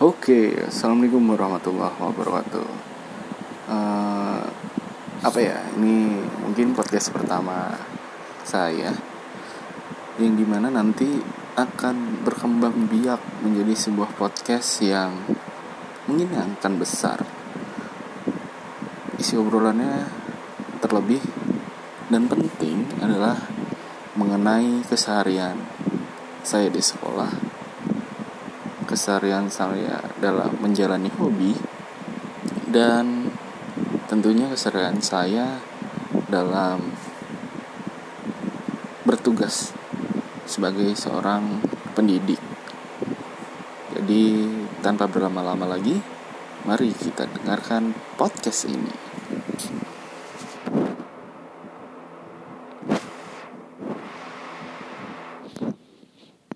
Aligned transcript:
Oke, 0.00 0.56
assalamualaikum 0.64 1.20
warahmatullahi 1.36 1.92
wabarakatuh. 1.92 2.68
Uh, 3.68 4.48
apa 5.20 5.38
ya? 5.44 5.60
Ini 5.76 6.24
mungkin 6.40 6.72
podcast 6.72 7.12
pertama 7.12 7.76
saya, 8.40 8.96
yang 10.16 10.40
di 10.40 10.48
mana 10.48 10.72
nanti 10.72 11.04
akan 11.52 12.24
berkembang 12.24 12.88
biak 12.88 13.44
menjadi 13.44 13.76
sebuah 13.76 14.16
podcast 14.16 14.80
yang 14.80 15.20
mungkin 16.08 16.32
akan 16.32 16.80
besar. 16.80 17.20
Isi 19.20 19.36
obrolannya 19.36 20.08
terlebih 20.80 21.20
dan 22.08 22.24
penting 22.24 22.88
adalah 23.04 23.36
mengenai 24.16 24.80
keseharian 24.88 25.60
saya 26.40 26.72
di 26.72 26.80
sekolah 26.80 27.59
keseharian 28.90 29.46
saya 29.46 30.02
dalam 30.18 30.50
menjalani 30.58 31.06
hobi 31.14 31.54
dan 32.66 33.30
tentunya 34.10 34.50
keseharian 34.50 34.98
saya 34.98 35.62
dalam 36.26 36.90
bertugas 39.06 39.70
sebagai 40.50 40.90
seorang 40.98 41.62
pendidik. 41.94 42.42
Jadi 43.94 44.50
tanpa 44.82 45.06
berlama-lama 45.06 45.78
lagi, 45.78 45.94
mari 46.66 46.90
kita 46.90 47.30
dengarkan 47.30 47.94
podcast 48.18 48.66
ini. 48.66 48.94